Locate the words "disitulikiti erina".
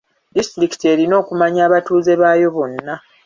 0.35-1.15